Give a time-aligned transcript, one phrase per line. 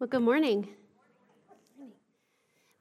[0.00, 0.66] Well, good morning.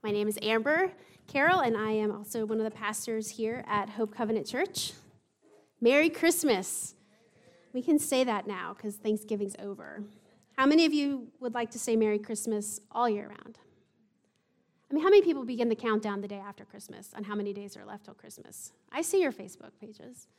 [0.02, 0.94] My name is Amber
[1.28, 4.94] Carroll, and I am also one of the pastors here at Hope Covenant Church.
[5.82, 6.96] Merry Christmas.
[7.74, 10.02] We can say that now because Thanksgiving's over.
[10.56, 13.58] How many of you would like to say Merry Christmas all year round?
[14.90, 17.52] I mean, how many people begin the countdown the day after Christmas on how many
[17.52, 18.72] days are left till Christmas?
[18.94, 20.30] I see your Facebook pages.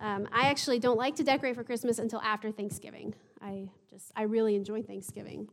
[0.00, 3.12] Um, I actually don't like to decorate for Christmas until after Thanksgiving.
[3.42, 5.50] I just, I really enjoy Thanksgiving.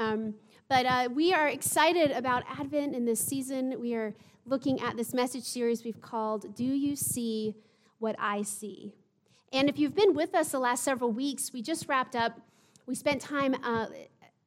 [0.00, 0.34] Um,
[0.66, 3.78] but uh, we are excited about Advent in this season.
[3.78, 4.14] We are
[4.46, 7.54] looking at this message series we've called Do You See
[7.98, 8.94] What I See?
[9.52, 12.40] And if you've been with us the last several weeks, we just wrapped up,
[12.86, 13.88] we spent time uh,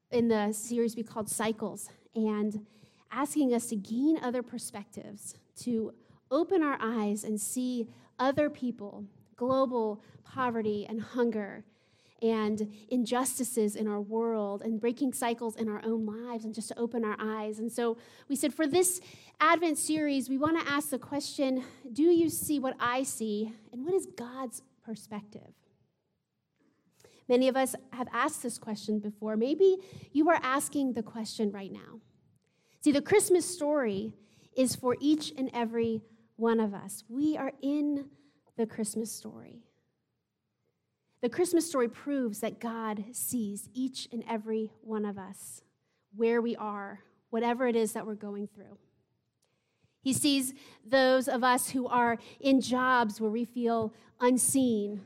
[0.10, 2.66] in the series we called Cycles and
[3.12, 5.94] asking us to gain other perspectives, to
[6.32, 11.64] open our eyes and see other people, global poverty and hunger,
[12.24, 16.80] and injustices in our world and breaking cycles in our own lives and just to
[16.80, 17.60] open our eyes.
[17.60, 17.98] And so
[18.30, 19.02] we said for this
[19.42, 23.54] Advent series, we want to ask the question Do you see what I see?
[23.74, 25.52] And what is God's perspective?
[27.28, 29.36] Many of us have asked this question before.
[29.36, 29.78] Maybe
[30.12, 32.00] you are asking the question right now.
[32.82, 34.14] See, the Christmas story
[34.56, 36.02] is for each and every
[36.36, 37.04] one of us.
[37.10, 38.10] We are in
[38.58, 39.64] the Christmas story.
[41.24, 45.62] The Christmas story proves that God sees each and every one of us,
[46.14, 48.78] where we are, whatever it is that we're going through.
[50.02, 50.54] He sees
[50.86, 55.00] those of us who are in jobs where we feel unseen,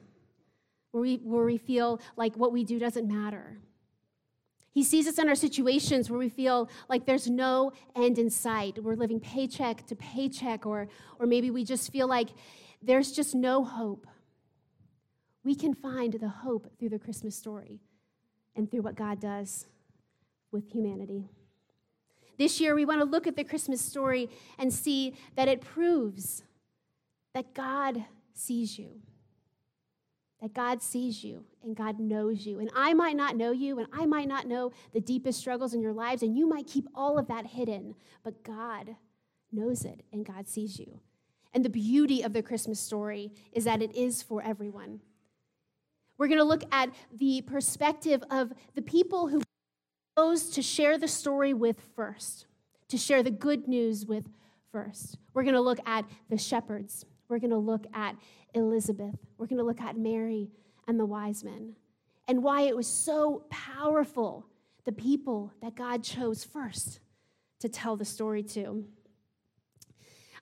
[0.90, 3.60] where we, where we feel like what we do doesn't matter.
[4.72, 8.82] He sees us in our situations where we feel like there's no end in sight.
[8.82, 10.88] We're living paycheck to paycheck, or,
[11.20, 12.30] or maybe we just feel like
[12.82, 14.08] there's just no hope
[15.48, 17.80] we can find the hope through the Christmas story
[18.53, 19.66] and through what God does
[20.52, 21.30] with humanity.
[22.38, 26.44] This year, we want to look at the Christmas story and see that it proves
[27.34, 28.99] that God sees you.
[30.42, 32.60] That God sees you and God knows you.
[32.60, 35.82] And I might not know you, and I might not know the deepest struggles in
[35.82, 38.98] your lives, and you might keep all of that hidden, but God
[39.52, 41.00] knows it and God sees you.
[41.54, 45.00] And the beauty of the Christmas story is that it is for everyone.
[46.17, 49.42] We're going to look at the perspective of the people who
[50.17, 52.48] chose to share the story with first,
[52.89, 54.27] to share the good news with
[54.72, 55.17] first.
[55.33, 57.06] We're going to look at the shepherds.
[57.30, 58.16] We're going to look at
[58.54, 59.16] Elizabeth.
[59.38, 60.50] We're going to look at Mary
[60.88, 61.76] and the wise men
[62.27, 64.45] and why it was so powerful,
[64.86, 67.00] the people that God chose first
[67.60, 68.86] to tell the story to.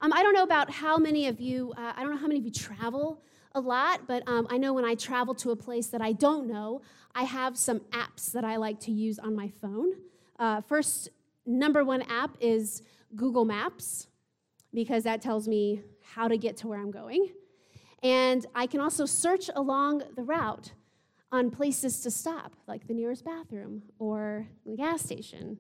[0.02, 2.40] Um, I don't know about how many of you, uh, I don't know how many
[2.40, 3.22] of you travel
[3.56, 6.48] a lot, but um, I know when I travel to a place that I don't
[6.48, 6.82] know,
[7.16, 9.94] I have some apps that I like to use on my phone.
[10.38, 11.10] Uh, first,
[11.46, 12.84] number one app is
[13.16, 14.08] Google Maps,
[14.74, 17.30] because that tells me how to get to where I'm going.
[18.04, 20.74] And I can also search along the route
[21.32, 25.58] on places to stop, like the nearest bathroom or the gas station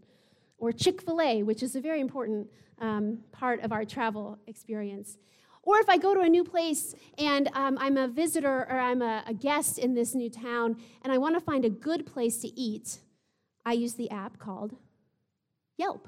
[0.57, 2.47] or Chick fil A, which is a very important
[2.79, 5.17] um, part of our travel experience.
[5.65, 9.01] Or if I go to a new place and um, I'm a visitor or I'm
[9.01, 12.37] a, a guest in this new town and I want to find a good place
[12.37, 12.99] to eat,
[13.65, 14.75] I use the app called
[15.77, 16.07] Yelp.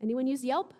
[0.00, 0.72] Anyone use Yelp?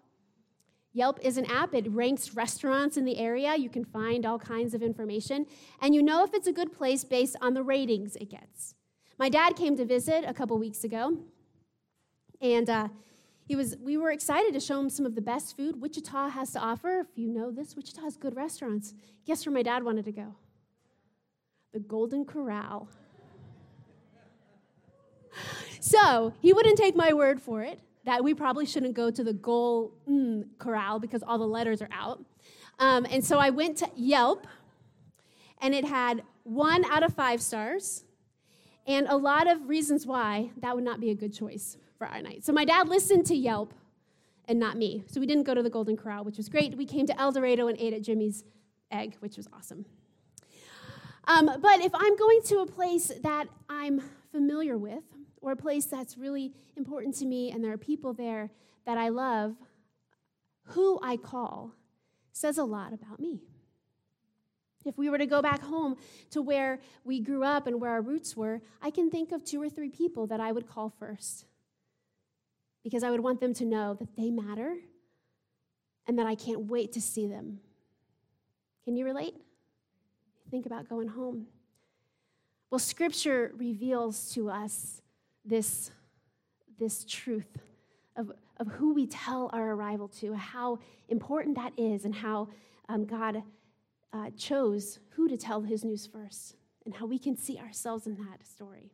[0.92, 1.74] Yelp is an app.
[1.74, 3.56] It ranks restaurants in the area.
[3.56, 5.46] You can find all kinds of information.
[5.80, 8.74] And you know if it's a good place based on the ratings it gets.
[9.18, 11.18] My dad came to visit a couple weeks ago,
[12.40, 12.88] and uh,
[13.46, 16.52] he was, we were excited to show him some of the best food Wichita has
[16.52, 17.00] to offer.
[17.00, 18.94] If you know this, Wichita has good restaurants.
[19.26, 20.34] Guess where my dad wanted to go?
[21.72, 22.88] The Golden Corral.
[25.80, 29.32] so he wouldn't take my word for it that we probably shouldn't go to the
[29.32, 32.24] Golden mm, Corral because all the letters are out.
[32.78, 34.46] Um, and so I went to Yelp,
[35.60, 38.04] and it had one out of five stars,
[38.86, 41.76] and a lot of reasons why that would not be a good choice
[42.06, 42.44] our night.
[42.44, 43.74] So my dad listened to Yelp
[44.46, 45.04] and not me.
[45.06, 46.76] So we didn't go to the Golden Corral, which was great.
[46.76, 48.44] We came to El Dorado and ate at Jimmy's
[48.90, 49.84] Egg, which was awesome.
[51.26, 54.02] Um, but if I'm going to a place that I'm
[54.32, 55.04] familiar with,
[55.40, 58.50] or a place that's really important to me, and there are people there
[58.86, 59.56] that I love,
[60.66, 61.72] who I call
[62.32, 63.40] says a lot about me.
[64.84, 65.96] If we were to go back home
[66.30, 69.62] to where we grew up and where our roots were, I can think of two
[69.62, 71.44] or three people that I would call first
[72.82, 74.76] because I would want them to know that they matter
[76.06, 77.60] and that I can't wait to see them.
[78.84, 79.36] Can you relate?
[80.50, 81.46] Think about going home.
[82.70, 85.00] Well, Scripture reveals to us
[85.44, 85.90] this,
[86.78, 87.58] this truth
[88.16, 92.48] of, of who we tell our arrival to, how important that is, and how
[92.88, 93.42] um, God
[94.12, 98.16] uh, chose who to tell his news first, and how we can see ourselves in
[98.16, 98.90] that story.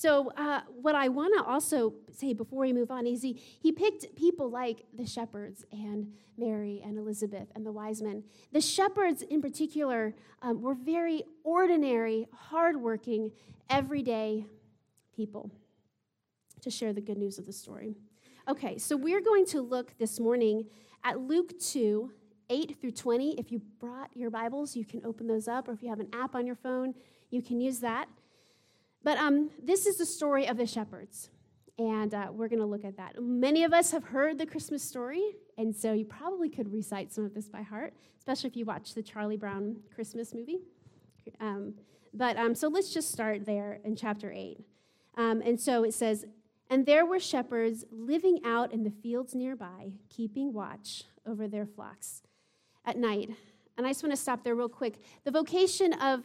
[0.00, 3.72] So, uh, what I want to also say before we move on is he, he
[3.72, 8.22] picked people like the shepherds and Mary and Elizabeth and the wise men.
[8.52, 13.32] The shepherds, in particular, um, were very ordinary, hardworking,
[13.68, 14.46] everyday
[15.16, 15.50] people
[16.60, 17.96] to share the good news of the story.
[18.46, 20.66] Okay, so we're going to look this morning
[21.02, 22.12] at Luke 2
[22.50, 23.30] 8 through 20.
[23.32, 26.08] If you brought your Bibles, you can open those up, or if you have an
[26.12, 26.94] app on your phone,
[27.30, 28.08] you can use that.
[29.08, 31.30] But um, this is the story of the shepherds,
[31.78, 33.14] and uh, we're going to look at that.
[33.18, 35.22] Many of us have heard the Christmas story,
[35.56, 38.92] and so you probably could recite some of this by heart, especially if you watch
[38.92, 40.58] the Charlie Brown Christmas movie.
[41.40, 41.72] Um,
[42.12, 44.60] but um, so let's just start there in chapter 8.
[45.16, 46.26] Um, and so it says,
[46.68, 52.24] And there were shepherds living out in the fields nearby, keeping watch over their flocks
[52.84, 53.30] at night.
[53.78, 54.98] And I just want to stop there real quick.
[55.24, 56.24] The vocation of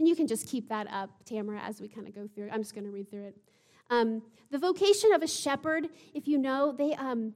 [0.00, 2.48] and you can just keep that up, Tamara, as we kind of go through.
[2.50, 3.36] I'm just going to read through it.
[3.90, 7.34] Um, the vocation of a shepherd, if you know, they um,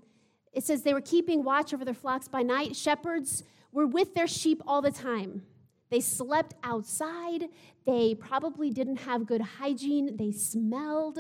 [0.52, 2.74] it says they were keeping watch over their flocks by night.
[2.74, 5.42] Shepherds were with their sheep all the time.
[5.90, 7.48] They slept outside.
[7.86, 10.16] They probably didn't have good hygiene.
[10.16, 11.18] They smelled.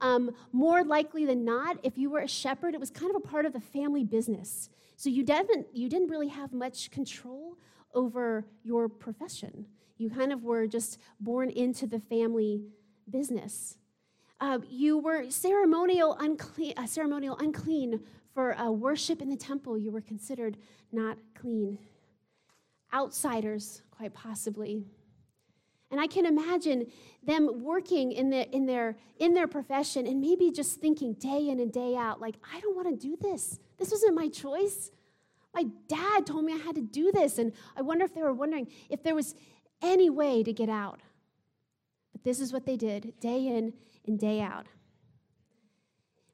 [0.00, 3.26] Um, more likely than not, if you were a shepherd, it was kind of a
[3.26, 4.68] part of the family business.
[4.96, 7.56] So you didn't, you didn't really have much control
[7.94, 9.66] over your profession.
[9.98, 12.62] You kind of were just born into the family
[13.08, 13.76] business.
[14.40, 18.00] Uh, you were ceremonial unclean, uh, ceremonial unclean
[18.34, 19.78] for uh, worship in the temple.
[19.78, 20.58] You were considered
[20.92, 21.78] not clean.
[22.92, 24.84] Outsiders, quite possibly.
[25.90, 26.86] And I can imagine
[27.22, 31.60] them working in, the, in, their, in their profession and maybe just thinking day in
[31.60, 33.58] and day out, like, I don't want to do this.
[33.78, 34.90] This wasn't my choice.
[35.54, 37.38] My dad told me I had to do this.
[37.38, 39.34] And I wonder if they were wondering if there was
[39.86, 41.00] any way to get out.
[42.12, 43.72] But this is what they did day in
[44.06, 44.66] and day out.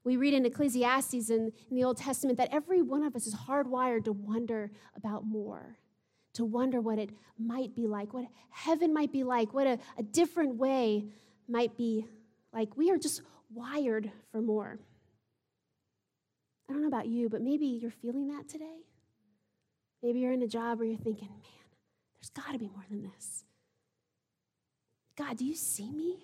[0.05, 3.35] We read in Ecclesiastes in, in the Old Testament that every one of us is
[3.35, 5.77] hardwired to wonder about more,
[6.35, 10.03] to wonder what it might be like, what heaven might be like, what a, a
[10.03, 11.05] different way
[11.49, 12.05] might be
[12.53, 12.77] like.
[12.77, 13.23] We are just
[13.55, 14.81] wired for more.
[16.69, 18.87] I don't know about you, but maybe you're feeling that today.
[20.03, 21.62] Maybe you're in a job where you're thinking, man,
[22.23, 23.43] there's got to be more than this.
[25.19, 26.19] God, do you see me?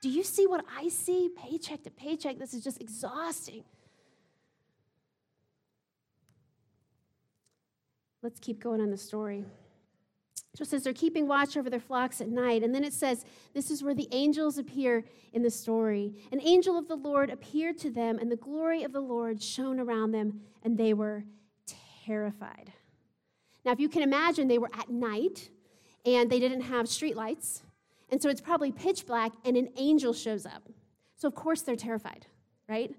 [0.00, 1.30] Do you see what I see?
[1.36, 2.38] Paycheck to paycheck.
[2.38, 3.64] This is just exhausting.
[8.22, 9.44] Let's keep going on the story.
[10.54, 12.62] So it says they're keeping watch over their flocks at night.
[12.62, 16.14] And then it says this is where the angels appear in the story.
[16.30, 19.80] An angel of the Lord appeared to them, and the glory of the Lord shone
[19.80, 21.24] around them, and they were
[22.06, 22.72] terrified.
[23.66, 25.50] Now, if you can imagine, they were at night
[26.04, 27.62] and they didn't have streetlights.
[28.10, 30.62] And so it's probably pitch black and an angel shows up.
[31.16, 32.26] So, of course, they're terrified,
[32.68, 32.94] right?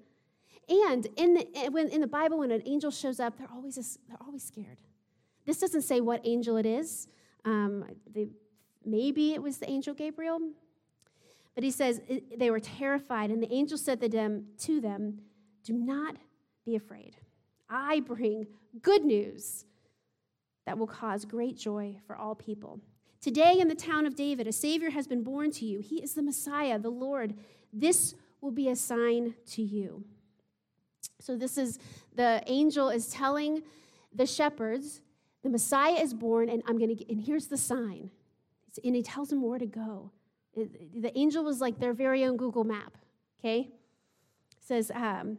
[0.67, 3.97] And in the, eh, when, in the Bible, when an angel shows up, they're always,
[4.09, 4.81] they're always scared.
[5.45, 7.07] This doesn't say what angel it is.
[7.45, 8.27] Um, they,
[8.85, 10.41] maybe it was the angel Gabriel.
[11.55, 12.01] But he says
[12.35, 15.19] they were terrified, and the angel said to them, to them
[15.63, 16.18] Do not
[16.65, 17.15] be afraid.
[17.69, 18.47] I bring
[18.81, 19.63] good news
[20.68, 22.81] that will cause great joy for all people.
[23.21, 25.80] Today, in the town of David, a Savior has been born to you.
[25.80, 27.36] He is the Messiah, the Lord.
[27.71, 30.04] This will be a sign to you.
[31.21, 31.80] So, this is
[32.14, 33.64] the angel is telling
[34.14, 35.00] the shepherds,
[35.42, 38.12] the Messiah is born, and I'm going to, and here's the sign.
[38.83, 40.12] And he tells them where to go.
[40.54, 42.97] The angel was like their very own Google map,
[43.40, 43.59] okay?
[43.62, 45.38] It says, um,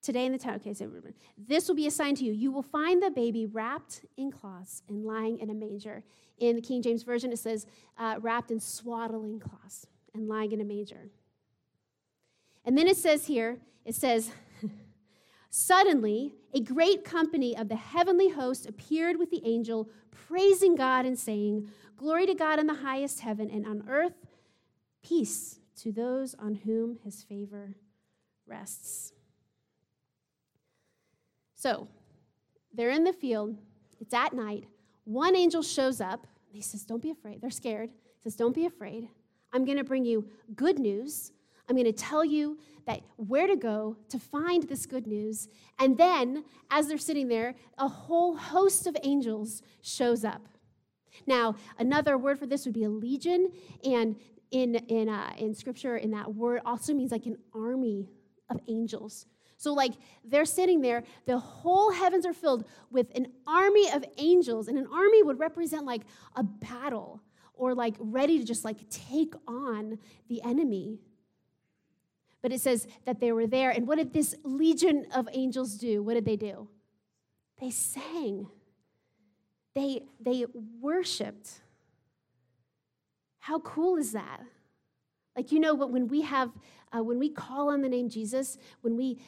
[0.00, 0.88] Today in the town, okay, so
[1.36, 2.32] this will be assigned to you.
[2.32, 6.04] You will find the baby wrapped in cloths and lying in a manger.
[6.38, 7.66] In the King James Version, it says
[7.98, 11.10] uh, wrapped in swaddling cloths and lying in a manger.
[12.64, 14.30] And then it says here, it says,
[15.50, 21.18] Suddenly, a great company of the heavenly host appeared with the angel, praising God and
[21.18, 24.26] saying, Glory to God in the highest heaven, and on earth,
[25.02, 27.74] peace to those on whom his favor
[28.46, 29.12] rests.
[31.58, 31.88] So
[32.72, 33.56] they're in the field,
[34.00, 34.64] it's at night.
[35.02, 36.24] One angel shows up.
[36.52, 37.40] He says, Don't be afraid.
[37.40, 37.90] They're scared.
[37.90, 39.08] He says, Don't be afraid.
[39.52, 41.32] I'm going to bring you good news.
[41.68, 45.48] I'm going to tell you that where to go to find this good news.
[45.80, 50.46] And then, as they're sitting there, a whole host of angels shows up.
[51.26, 53.50] Now, another word for this would be a legion,
[53.82, 54.14] and
[54.52, 58.08] in, in, uh, in scripture, in that word, also means like an army
[58.48, 59.26] of angels.
[59.58, 59.92] So, like,
[60.24, 64.86] they're sitting there, the whole heavens are filled with an army of angels, and an
[64.86, 66.02] army would represent like
[66.36, 67.20] a battle
[67.54, 69.98] or like ready to just like take on
[70.28, 71.00] the enemy.
[72.40, 73.70] But it says that they were there.
[73.70, 76.04] And what did this legion of angels do?
[76.04, 76.68] What did they do?
[77.60, 78.46] They sang,
[79.74, 80.46] they, they
[80.80, 81.50] worshiped.
[83.40, 84.40] How cool is that?
[85.38, 86.50] Like, you know, but when we have,
[86.90, 89.20] uh, when we call on the name Jesus, when we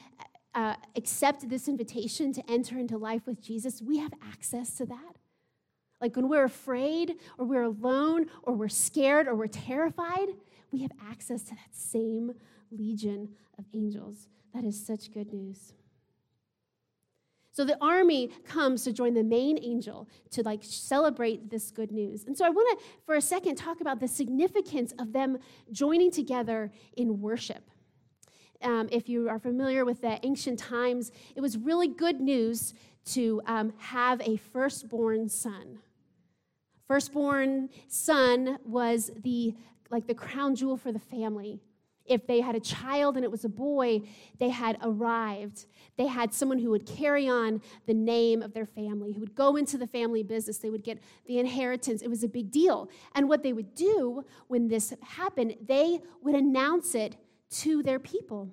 [0.56, 5.18] uh, accept this invitation to enter into life with Jesus, we have access to that.
[6.00, 10.30] Like when we're afraid or we're alone or we're scared or we're terrified,
[10.72, 12.32] we have access to that same
[12.72, 14.26] legion of angels.
[14.52, 15.74] That is such good news.
[17.60, 22.24] So the army comes to join the main angel to like celebrate this good news.
[22.24, 25.36] And so I want to, for a second, talk about the significance of them
[25.70, 27.70] joining together in worship.
[28.62, 32.72] Um, if you are familiar with the ancient times, it was really good news
[33.12, 35.80] to um, have a firstborn son.
[36.88, 39.54] Firstborn son was the
[39.90, 41.60] like the crown jewel for the family
[42.10, 44.02] if they had a child and it was a boy,
[44.40, 45.66] they had arrived.
[45.96, 49.54] They had someone who would carry on the name of their family, who would go
[49.54, 50.58] into the family business.
[50.58, 52.02] They would get the inheritance.
[52.02, 52.90] It was a big deal.
[53.14, 57.16] And what they would do when this happened, they would announce it
[57.60, 58.50] to their people.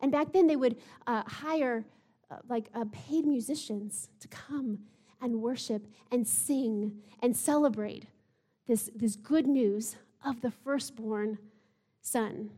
[0.00, 1.84] And back then, they would uh, hire
[2.30, 4.78] uh, like uh, paid musicians to come
[5.20, 8.06] and worship and sing and celebrate
[8.66, 11.38] this, this good news of the firstborn
[12.06, 12.50] son.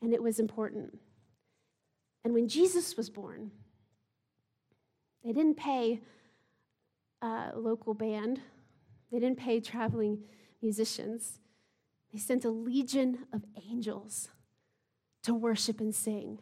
[0.00, 0.98] And it was important.
[2.24, 3.50] And when Jesus was born,
[5.24, 6.00] they didn't pay
[7.22, 8.40] a local band,
[9.10, 10.18] they didn't pay traveling
[10.60, 11.40] musicians.
[12.12, 14.28] They sent a legion of angels
[15.24, 16.38] to worship and sing.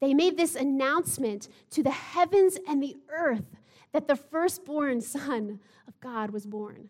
[0.00, 3.44] They made this announcement to the heavens and the earth
[3.92, 6.88] that the firstborn Son of God was born.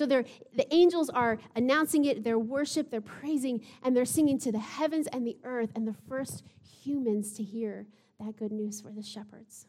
[0.00, 0.24] So the
[0.70, 5.26] angels are announcing it, their worship, they're praising, and they're singing to the heavens and
[5.26, 6.42] the earth, and the first
[6.82, 7.86] humans to hear
[8.18, 9.66] that good news were the shepherds.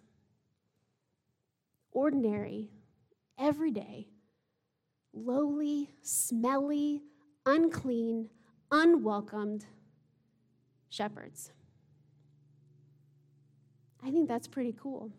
[1.92, 2.70] Ordinary,
[3.38, 4.08] everyday,
[5.12, 7.02] lowly, smelly,
[7.46, 8.30] unclean,
[8.72, 9.66] unwelcomed
[10.88, 11.52] shepherds.
[14.02, 15.12] I think that's pretty cool.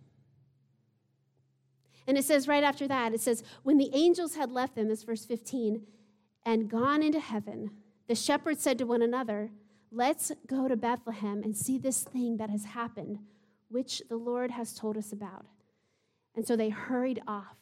[2.07, 5.05] And it says right after that, it says, When the angels had left them, this
[5.05, 5.83] verse 15,
[6.45, 7.71] and gone into heaven,
[8.09, 9.51] the shepherds said to one another,
[9.91, 13.19] Let's go to Bethlehem and see this thing that has happened,
[13.69, 15.47] which the Lord has told us about.
[16.35, 17.57] And so they hurried off.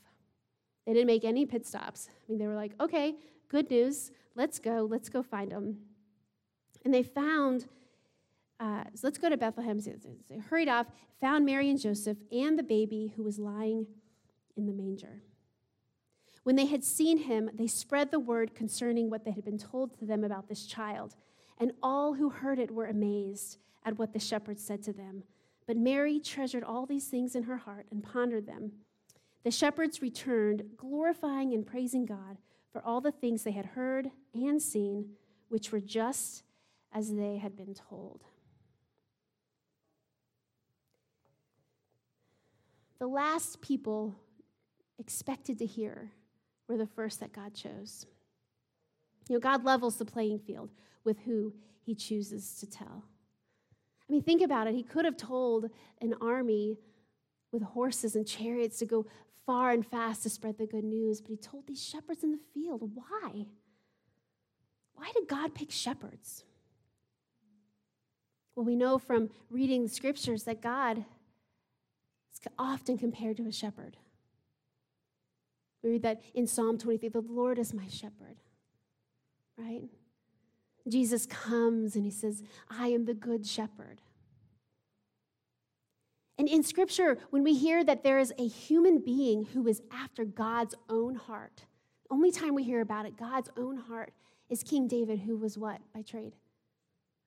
[0.87, 2.09] They didn't make any pit stops.
[2.09, 3.16] I mean, they were like, okay,
[3.49, 4.12] good news.
[4.37, 4.87] Let's go.
[4.88, 5.78] Let's go find them.
[6.85, 7.66] And they found,
[8.61, 9.80] uh, so let's go to Bethlehem.
[9.80, 9.92] So
[10.28, 10.87] they hurried off,
[11.20, 13.87] found Mary and Joseph and the baby who was lying
[14.57, 15.23] in the manger.
[16.42, 19.99] When they had seen him, they spread the word concerning what they had been told
[19.99, 21.16] to them about this child.
[21.59, 25.25] And all who heard it were amazed at what the shepherds said to them.
[25.66, 28.73] But Mary treasured all these things in her heart and pondered them.
[29.45, 32.38] The shepherds returned, glorifying and praising God
[32.73, 35.11] for all the things they had heard and seen,
[35.49, 36.42] which were just
[36.92, 38.25] as they had been told.
[42.99, 44.14] The last people
[45.00, 46.12] expected to hear
[46.69, 48.07] were the first that God chose.
[49.28, 50.71] You know, God levels the playing field
[51.02, 53.04] with who he chooses to tell.
[54.09, 54.75] I mean, think about it.
[54.75, 56.78] He could have told an army
[57.52, 59.07] with horses and chariots to go
[59.47, 62.40] far and fast to spread the good news, but he told these shepherds in the
[62.52, 62.90] field.
[62.95, 63.47] Why?
[64.95, 66.45] Why did God pick shepherds?
[68.54, 73.97] Well, we know from reading the scriptures that God is often compared to a shepherd.
[75.83, 78.37] We read that in Psalm 23 the Lord is my shepherd,
[79.57, 79.89] right?
[80.89, 84.01] Jesus comes and he says, I am the good shepherd.
[86.39, 90.25] And in scripture, when we hear that there is a human being who is after
[90.25, 91.67] God's own heart,
[92.11, 94.13] only time we hear about it, God's own heart,
[94.49, 96.33] is King David, who was what by trade?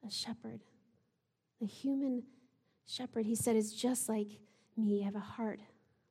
[0.06, 0.62] A shepherd.
[1.62, 2.24] A human
[2.86, 4.40] shepherd, he said, is just like
[4.76, 5.60] me, I have a heart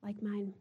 [0.02, 0.54] like mine.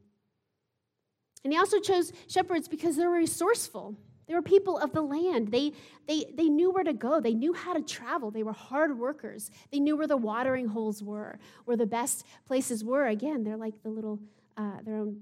[1.43, 3.95] And he also chose shepherds because they were resourceful.
[4.27, 5.49] They were people of the land.
[5.49, 5.73] They,
[6.07, 7.19] they, they knew where to go.
[7.19, 8.31] They knew how to travel.
[8.31, 9.51] They were hard workers.
[9.71, 13.07] They knew where the watering holes were, where the best places were.
[13.07, 14.19] Again, they're like the little,
[14.55, 15.21] uh, their own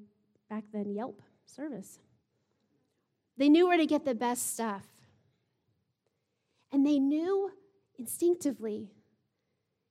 [0.50, 2.00] back then Yelp service.
[3.38, 4.86] They knew where to get the best stuff.
[6.72, 7.52] And they knew
[7.98, 8.90] instinctively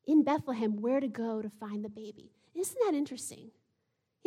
[0.06, 2.30] in Bethlehem where to go to find the baby.
[2.54, 3.50] Isn't that interesting?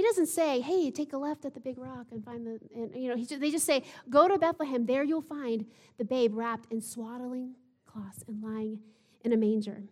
[0.02, 2.96] He doesn't say, "Hey, take a left at the big rock and find the," and,
[2.96, 3.16] you know.
[3.16, 4.88] He, they just say, "Go to Bethlehem.
[4.88, 5.68] There you'll find
[6.00, 7.54] the babe wrapped in swaddling
[7.86, 8.80] cloths and lying
[9.24, 9.84] in a manger."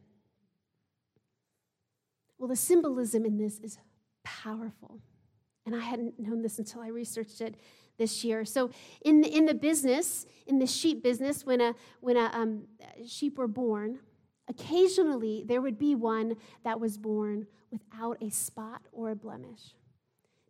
[2.40, 3.78] Well, the symbolism in this is
[4.24, 5.00] powerful,
[5.68, 7.54] and I hadn't known this until I researched it
[8.00, 8.46] this year.
[8.46, 12.64] So, in the, in the business, in the sheep business, when a when a um,
[13.08, 14.00] sheep were born,
[14.48, 19.76] occasionally there would be one that was born without a spot or a blemish.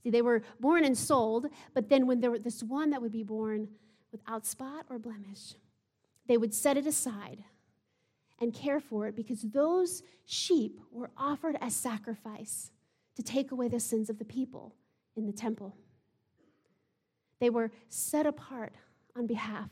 [0.03, 3.11] See, they were born and sold, but then when there was this one that would
[3.11, 3.67] be born
[4.11, 5.55] without spot or blemish,
[6.27, 7.43] they would set it aside
[8.39, 12.71] and care for it because those sheep were offered as sacrifice
[13.15, 14.73] to take away the sins of the people
[15.17, 15.75] in the temple.
[17.39, 18.73] They were set apart
[19.15, 19.69] on behalf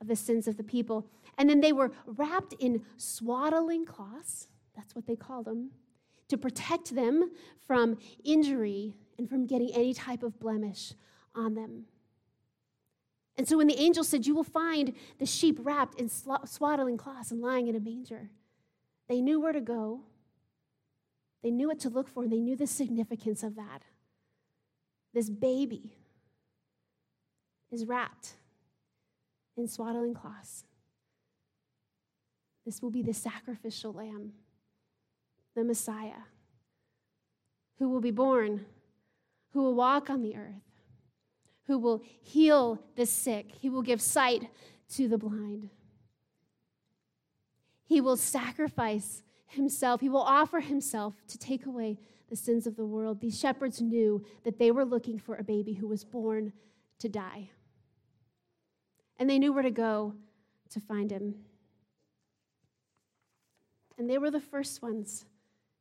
[0.00, 1.06] of the sins of the people.
[1.38, 5.70] And then they were wrapped in swaddling cloths, that's what they called them,
[6.28, 7.30] to protect them
[7.66, 10.94] from injury and from getting any type of blemish
[11.34, 11.84] on them.
[13.36, 17.30] And so when the angel said, You will find the sheep wrapped in swaddling cloths
[17.30, 18.30] and lying in a manger,
[19.08, 20.00] they knew where to go.
[21.42, 23.82] They knew what to look for, and they knew the significance of that.
[25.12, 25.92] This baby
[27.70, 28.34] is wrapped
[29.56, 30.64] in swaddling cloths.
[32.64, 34.32] This will be the sacrificial lamb,
[35.54, 36.24] the Messiah,
[37.78, 38.64] who will be born
[39.54, 40.68] who will walk on the earth,
[41.68, 44.50] who will heal the sick, he will give sight
[44.90, 45.70] to the blind.
[47.86, 52.84] He will sacrifice himself, he will offer himself to take away the sins of the
[52.84, 53.20] world.
[53.20, 56.52] These shepherds knew that they were looking for a baby who was born
[56.98, 57.50] to die.
[59.18, 60.14] And they knew where to go
[60.70, 61.36] to find him.
[63.96, 65.26] And they were the first ones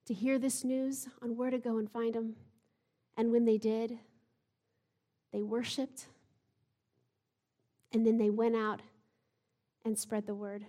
[0.05, 2.35] to hear this news on where to go and find him.
[3.15, 3.97] And when they did,
[5.31, 6.07] they worshiped,
[7.91, 8.81] and then they went out
[9.85, 10.65] and spread the word.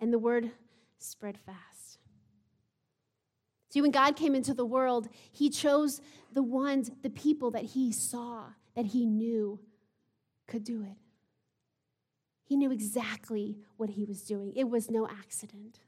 [0.00, 0.50] And the word
[0.98, 1.98] spread fast.
[3.70, 6.00] See, when God came into the world, He chose
[6.32, 8.44] the ones, the people that He saw,
[8.76, 9.60] that He knew
[10.46, 10.98] could do it.
[12.44, 15.78] He knew exactly what He was doing, it was no accident.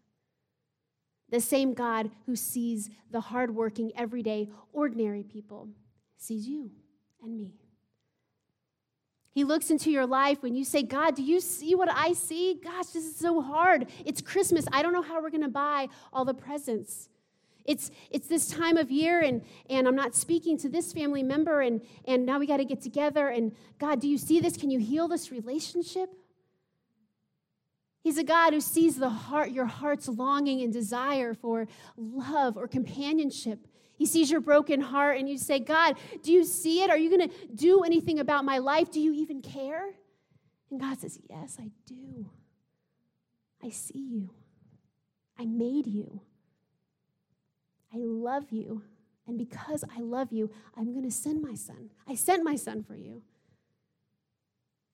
[1.30, 5.68] The same God who sees the hardworking, everyday, ordinary people
[6.16, 6.70] sees you
[7.22, 7.54] and me.
[9.34, 12.60] He looks into your life when you say, God, do you see what I see?
[12.62, 13.88] Gosh, this is so hard.
[14.04, 14.64] It's Christmas.
[14.72, 17.08] I don't know how we're going to buy all the presents.
[17.64, 21.62] It's, it's this time of year, and, and I'm not speaking to this family member,
[21.62, 23.28] and, and now we got to get together.
[23.28, 24.56] And God, do you see this?
[24.56, 26.10] Can you heal this relationship?
[28.04, 32.68] He's a God who sees the heart, your heart's longing and desire for love or
[32.68, 36.90] companionship he sees your broken heart and you say, God, do you see it?
[36.90, 38.90] Are you going to do anything about my life?
[38.90, 39.94] Do you even care?
[40.70, 42.28] And God says, Yes, I do.
[43.62, 44.30] I see you.
[45.38, 46.20] I made you.
[47.92, 48.82] I love you.
[49.26, 51.90] And because I love you, I'm going to send my son.
[52.06, 53.22] I sent my son for you.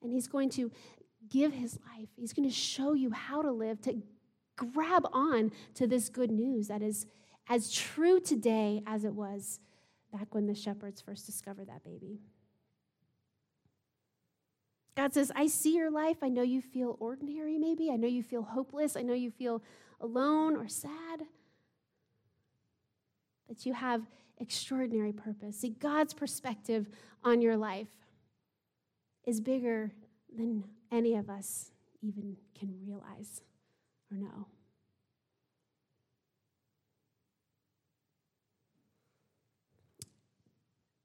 [0.01, 0.71] And he's going to
[1.31, 2.09] give his life.
[2.15, 4.03] He's going to show you how to live, to
[4.55, 7.07] grab on to this good news that is
[7.49, 9.59] as true today as it was
[10.13, 12.19] back when the shepherds first discovered that baby.
[14.95, 16.17] God says, I see your life.
[16.21, 17.89] I know you feel ordinary, maybe.
[17.89, 18.97] I know you feel hopeless.
[18.97, 19.63] I know you feel
[20.01, 21.21] alone or sad.
[23.47, 24.01] But you have
[24.37, 25.59] extraordinary purpose.
[25.59, 26.89] See, God's perspective
[27.23, 27.87] on your life
[29.25, 29.93] is bigger
[30.35, 33.41] than any of us even can realize
[34.11, 34.47] or know.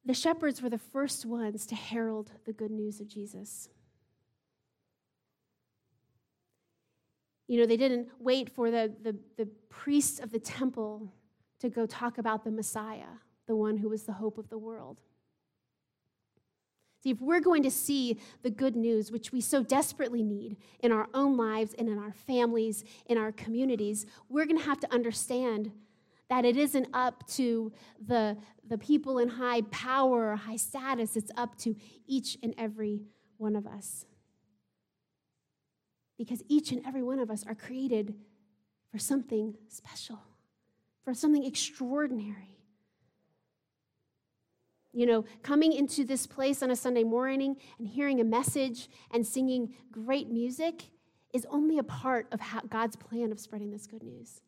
[0.04, 3.68] The shepherds were the first ones to herald the good news of Jesus.
[7.48, 11.12] You know, they didn't wait for the, the, the priests of the temple
[11.60, 15.00] to go talk about the Messiah, the one who was the hope of the world.
[17.06, 20.90] See, if we're going to see the good news, which we so desperately need in
[20.90, 24.92] our own lives and in our families, in our communities, we're going to have to
[24.92, 25.70] understand
[26.28, 27.72] that it isn't up to
[28.04, 28.36] the,
[28.68, 31.76] the people in high power or high status, it's up to
[32.08, 33.04] each and every
[33.36, 34.04] one of us.
[36.18, 38.16] Because each and every one of us are created
[38.90, 40.18] for something special,
[41.04, 42.55] for something extraordinary.
[44.96, 49.26] You know, coming into this place on a Sunday morning and hearing a message and
[49.26, 50.84] singing great music
[51.34, 54.40] is only a part of God's plan of spreading this good news.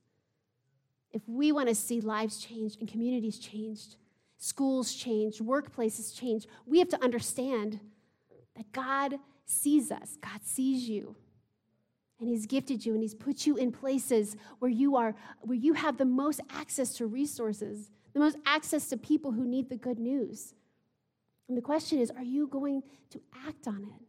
[1.12, 3.96] If we want to see lives changed and communities changed,
[4.38, 7.80] schools changed, workplaces changed, we have to understand
[8.56, 11.14] that God sees us, God sees you.
[12.20, 15.74] And he's gifted you and he's put you in places where you are where you
[15.74, 19.98] have the most access to resources, the most access to people who need the good
[19.98, 20.54] news.
[21.48, 24.08] And the question is, are you going to act on it?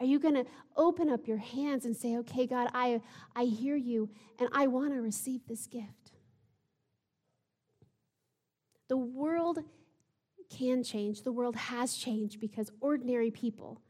[0.00, 3.00] Are you going to open up your hands and say, okay, God, I,
[3.36, 6.12] I hear you and I want to receive this gift?
[8.88, 9.60] The world
[10.50, 11.22] can change.
[11.22, 13.80] The world has changed because ordinary people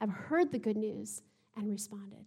[0.00, 1.22] have heard the good news
[1.56, 2.26] and responded.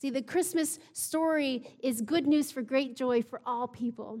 [0.00, 4.20] See, the Christmas story is good news for great joy for all people.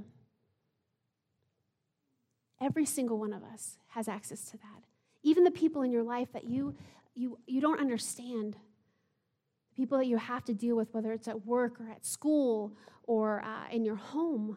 [2.60, 4.86] Every single one of us has access to that
[5.26, 6.72] even the people in your life that you,
[7.16, 11.44] you, you don't understand, the people that you have to deal with, whether it's at
[11.44, 14.56] work or at school or uh, in your home.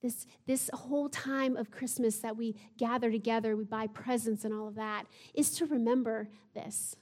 [0.00, 4.68] This, this whole time of Christmas that we gather together, we buy presents and all
[4.68, 6.94] of that, is to remember this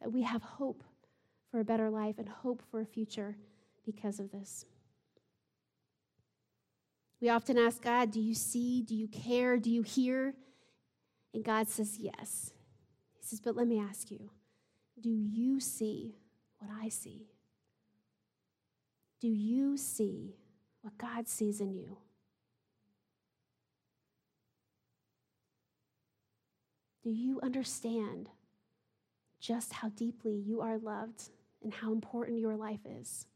[0.00, 0.82] that we have hope
[1.50, 3.36] for a better life and hope for a future
[3.84, 4.64] because of this.
[7.20, 8.82] We often ask God, Do you see?
[8.82, 9.56] Do you care?
[9.58, 10.34] Do you hear?
[11.34, 12.52] And God says, Yes.
[13.18, 14.30] He says, But let me ask you,
[15.00, 16.16] do you see
[16.58, 17.28] what I see?
[19.20, 20.36] Do you see
[20.82, 21.98] what God sees in you?
[27.02, 28.28] Do you understand
[29.40, 31.30] just how deeply you are loved
[31.62, 33.26] and how important your life is?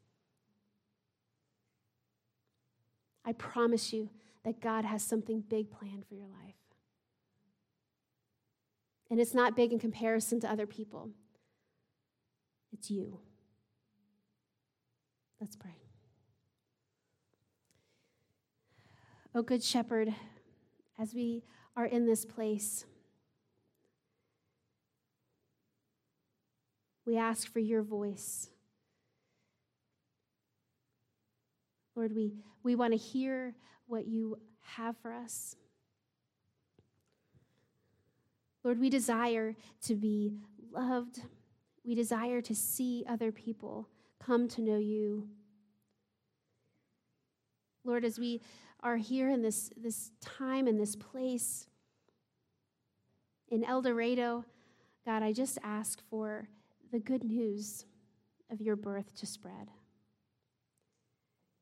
[3.25, 4.11] I promise you
[4.45, 6.55] that God has something big planned for your life.
[9.11, 11.11] And it's not big in comparison to other people,
[12.73, 13.19] it's you.
[15.41, 15.77] Let's pray.
[19.35, 20.15] Oh, Good Shepherd,
[20.99, 21.43] as we
[21.77, 22.85] are in this place,
[27.07, 28.49] we ask for your voice.
[31.95, 33.55] Lord, we, we want to hear
[33.87, 35.57] what you have for us.
[38.65, 40.33] Lord, we desire to be
[40.71, 41.23] loved.
[41.85, 43.89] We desire to see other people
[44.25, 45.29] come to know you.
[47.85, 48.41] Lord, as we
[48.81, 51.67] are here in this, this time and this place
[53.49, 54.45] in El Dorado,
[55.05, 56.49] God, I just ask for
[56.93, 57.87] the good news
[58.51, 59.71] of your birth to spread.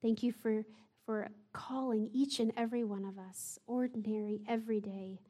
[0.03, 0.65] Thank you for,
[1.07, 5.21] for calling each and every one of us, ordinary, everyday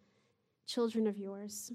[0.66, 1.72] children of yours.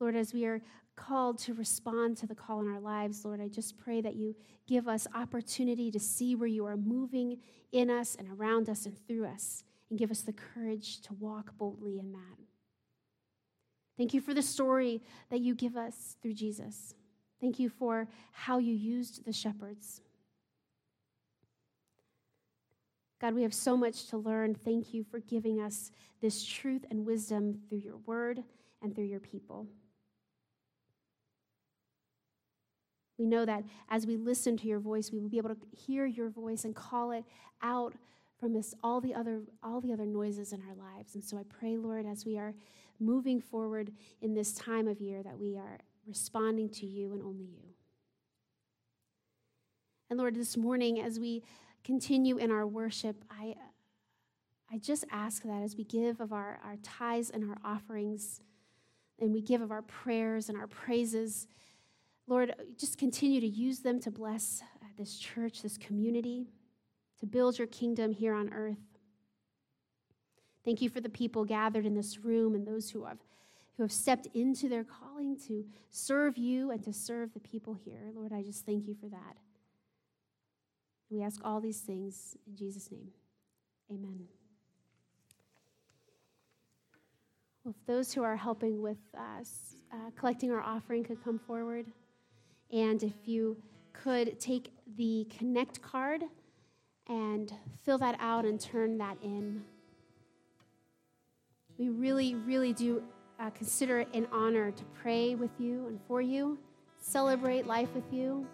[0.00, 0.62] Lord, as we are
[0.94, 4.34] called to respond to the call in our lives, Lord, I just pray that you
[4.66, 7.38] give us opportunity to see where you are moving
[7.72, 11.56] in us and around us and through us, and give us the courage to walk
[11.58, 12.55] boldly in that.
[13.96, 16.94] Thank you for the story that you give us through Jesus.
[17.40, 20.00] Thank you for how you used the shepherds.
[23.20, 24.54] God, we have so much to learn.
[24.54, 28.42] Thank you for giving us this truth and wisdom through your word
[28.82, 29.66] and through your people.
[33.18, 36.04] We know that as we listen to your voice, we will be able to hear
[36.04, 37.24] your voice and call it
[37.62, 37.94] out
[38.38, 41.14] from this, all, the other, all the other noises in our lives.
[41.14, 42.54] And so I pray, Lord, as we are
[43.00, 47.44] moving forward in this time of year, that we are responding to you and only
[47.44, 47.62] you.
[50.08, 51.42] And Lord, this morning, as we
[51.82, 53.56] continue in our worship, I,
[54.72, 58.40] I just ask that as we give of our, our tithes and our offerings,
[59.18, 61.48] and we give of our prayers and our praises,
[62.26, 66.46] Lord, just continue to use them to bless uh, this church, this community,
[67.20, 68.95] to build your kingdom here on earth.
[70.66, 73.18] Thank you for the people gathered in this room and those who have,
[73.76, 78.10] who have stepped into their calling to serve you and to serve the people here.
[78.12, 79.36] Lord, I just thank you for that.
[81.08, 83.10] We ask all these things in Jesus' name.
[83.92, 84.26] Amen.
[87.62, 91.86] Well, if those who are helping with us uh, collecting our offering could come forward,
[92.72, 93.56] and if you
[93.92, 96.22] could take the Connect card
[97.08, 97.52] and
[97.84, 99.62] fill that out and turn that in.
[101.78, 103.02] We really, really do
[103.38, 106.58] uh, consider it an honor to pray with you and for you,
[106.98, 108.46] celebrate life with you.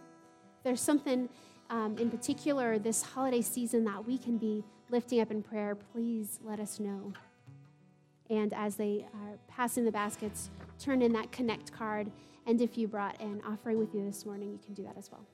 [0.64, 1.28] There's something
[1.70, 6.38] um, in particular this holiday season that we can be lifting up in prayer, please
[6.44, 7.12] let us know.
[8.28, 12.10] And as they are passing the baskets, turn in that connect card.
[12.46, 15.10] And if you brought an offering with you this morning, you can do that as
[15.10, 15.26] well.